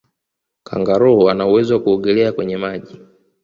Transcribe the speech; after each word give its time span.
kangaroo 0.67 1.29
ana 1.29 1.45
uwezo 1.45 1.73
wa 1.73 1.79
kuogelea 1.83 2.31
kwenye 2.31 2.57
maji 2.57 2.95